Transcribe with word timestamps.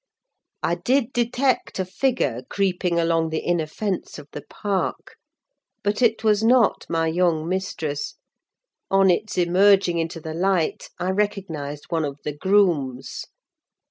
I 0.63 0.73
did 0.73 1.13
detect 1.13 1.77
a 1.77 1.85
figure 1.85 2.41
creeping 2.49 2.99
along 2.99 3.29
the 3.29 3.41
inner 3.41 3.67
fence 3.67 4.17
of 4.17 4.27
the 4.31 4.41
park; 4.41 5.15
but 5.83 6.01
it 6.01 6.23
was 6.23 6.43
not 6.43 6.87
my 6.89 7.05
young 7.05 7.47
mistress: 7.47 8.15
on 8.89 9.11
its 9.11 9.37
emerging 9.37 9.99
into 9.99 10.19
the 10.19 10.33
light, 10.33 10.89
I 10.97 11.11
recognised 11.11 11.91
one 11.91 12.03
of 12.03 12.17
the 12.23 12.35
grooms. 12.35 13.25